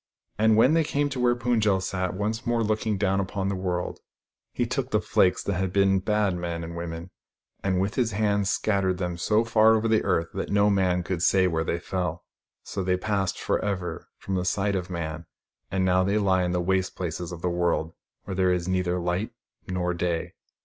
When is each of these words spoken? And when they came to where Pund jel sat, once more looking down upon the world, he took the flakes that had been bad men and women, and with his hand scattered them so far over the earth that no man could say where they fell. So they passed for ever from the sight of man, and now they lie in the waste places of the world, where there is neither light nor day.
And 0.39 0.57
when 0.57 0.73
they 0.73 0.83
came 0.83 1.09
to 1.09 1.19
where 1.19 1.35
Pund 1.35 1.61
jel 1.61 1.79
sat, 1.79 2.15
once 2.15 2.43
more 2.43 2.63
looking 2.63 2.97
down 2.97 3.19
upon 3.19 3.49
the 3.49 3.55
world, 3.55 3.99
he 4.51 4.65
took 4.65 4.89
the 4.89 4.99
flakes 4.99 5.43
that 5.43 5.53
had 5.53 5.71
been 5.71 5.99
bad 5.99 6.35
men 6.35 6.63
and 6.63 6.75
women, 6.75 7.11
and 7.63 7.79
with 7.79 7.93
his 7.93 8.11
hand 8.13 8.47
scattered 8.47 8.97
them 8.97 9.15
so 9.15 9.43
far 9.43 9.75
over 9.75 9.87
the 9.87 10.03
earth 10.03 10.29
that 10.33 10.49
no 10.49 10.71
man 10.71 11.03
could 11.03 11.21
say 11.21 11.45
where 11.45 11.63
they 11.63 11.77
fell. 11.77 12.25
So 12.63 12.81
they 12.83 12.97
passed 12.97 13.39
for 13.39 13.63
ever 13.63 14.07
from 14.17 14.33
the 14.33 14.43
sight 14.43 14.75
of 14.75 14.89
man, 14.89 15.27
and 15.69 15.85
now 15.85 16.03
they 16.03 16.17
lie 16.17 16.41
in 16.45 16.51
the 16.51 16.61
waste 16.61 16.95
places 16.95 17.31
of 17.31 17.43
the 17.43 17.47
world, 17.49 17.93
where 18.23 18.33
there 18.33 18.51
is 18.51 18.67
neither 18.67 18.97
light 18.99 19.33
nor 19.67 19.93
day. 19.93 20.33